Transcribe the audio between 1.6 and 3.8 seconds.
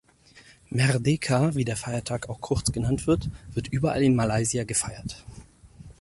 der Feiertag auch kurz genannt wird, wird